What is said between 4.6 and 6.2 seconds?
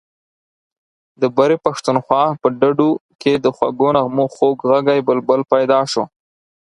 غږی بلبل پیدا شو.